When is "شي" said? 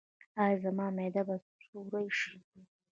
2.19-2.35